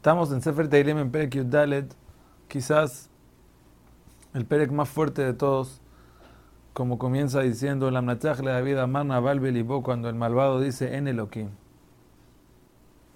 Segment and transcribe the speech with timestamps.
[0.00, 1.94] Estamos en Sefer Teilim en Perek Yudalet,
[2.48, 3.10] quizás
[4.32, 5.82] el Perek más fuerte de todos,
[6.72, 11.50] como comienza diciendo, la de David Amarna Balbelibo, cuando el malvado dice en Elohim.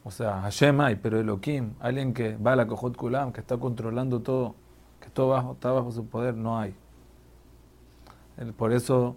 [0.04, 3.56] O sea, Hashem hay, pero Elohim, alguien que va a la Kohot Kulam, que está
[3.56, 4.54] controlando todo,
[5.00, 6.74] que todo está bajo su poder, no hay.
[8.58, 9.16] Por eso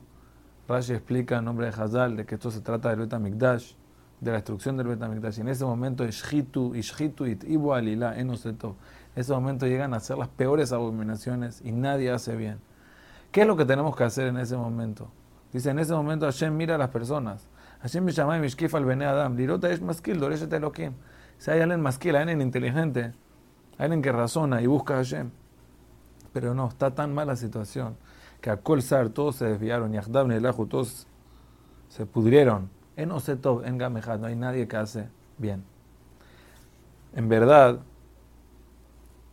[0.69, 3.73] Rashi explica en nombre de Hazal de que esto se trata del Betamikdash,
[4.19, 5.37] de la destrucción del Betamikdash.
[5.37, 10.27] Y en ese momento, Ishhitu, Ishhitu, Ibu Alila, En ese momento llegan a ser las
[10.27, 12.59] peores abominaciones y nadie hace bien.
[13.31, 15.09] ¿Qué es lo que tenemos que hacer en ese momento?
[15.53, 17.47] Dice, en ese momento Hashem mira a las personas.
[17.81, 19.35] Hashem me llama Mishkif al Bene Adam.
[19.35, 20.93] Lirota es maskil, doreshet Elohim.
[21.37, 23.13] Si hay alguien maskil, alguien inteligente,
[23.77, 25.29] alguien que razona y busca a Hashem.
[26.33, 27.95] Pero no, está tan mala situación
[28.41, 31.07] que a Kolsar todos se desviaron y a y todos
[31.89, 32.69] se pudrieron.
[32.97, 35.07] En Osetov, en Gamejad, no hay nadie que hace
[35.37, 35.63] bien.
[37.15, 37.79] En verdad,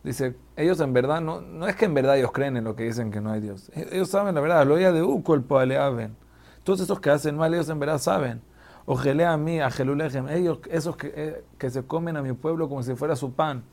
[0.03, 2.83] dice, ellos en verdad, no, no es que en verdad ellos creen en lo que
[2.83, 3.71] dicen que no hay Dios.
[3.75, 5.03] E-, ellos saben la verdad, lo oía de
[5.47, 6.15] Poaleaven.
[6.63, 8.41] Todos esos que hacen mal, ellos en verdad saben.
[8.85, 12.69] Ojelea a mí, a Jelulejem, ellos, esos que, eh, que se comen a mi pueblo
[12.69, 13.63] como si fuera su pan.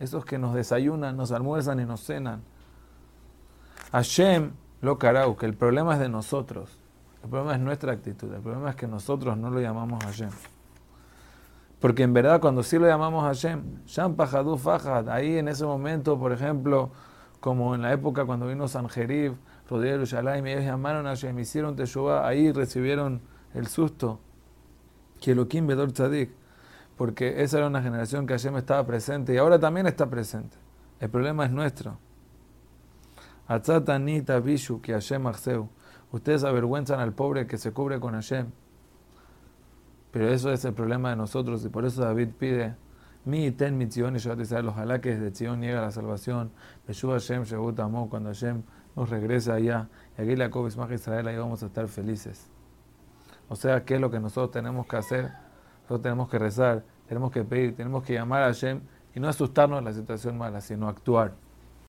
[0.00, 2.42] Esos que nos desayunan, nos almuerzan y nos cenan.
[3.92, 6.78] Hashem lo carau, que el problema es de nosotros.
[7.26, 8.32] El problema es nuestra actitud.
[8.32, 10.30] El problema es que nosotros no lo llamamos Hashem.
[11.80, 16.16] Porque en verdad cuando sí lo llamamos Hashem, Sham Pajadu Fajad, ahí en ese momento,
[16.20, 16.92] por ejemplo,
[17.40, 19.34] como en la época cuando vino Sanjerib,
[19.68, 23.20] Rodríguez Yerushalayim, ellos llamaron a Hashem, hicieron Teshuvah, ahí recibieron
[23.54, 24.20] el susto.
[25.20, 26.30] Que Elohim Bedor Tzadik.
[26.96, 30.56] Porque esa era una generación que Hashem estaba presente y ahora también está presente.
[31.00, 31.98] El problema es nuestro.
[33.48, 35.26] Atzatanita Bishu que Hashem
[36.12, 38.46] Ustedes avergüenzan al pobre que se cubre con Hashem.
[40.12, 42.76] Pero eso es el problema de nosotros y por eso David pide
[43.26, 46.52] mi ten mi Tzion y Israel, ojalá que desde Tzion llega la salvación.
[46.86, 48.62] Beshu Hashem Shebut Amo, cuando Hashem
[48.94, 49.88] nos regrese allá.
[50.16, 52.48] Y aquí la más Israel, ahí vamos a estar felices.
[53.48, 55.32] O sea, ¿qué es lo que nosotros tenemos que hacer?
[55.82, 58.80] Nosotros tenemos que rezar, tenemos que pedir, tenemos que llamar a Hashem
[59.12, 61.34] y no asustarnos de la situación mala, sino actuar.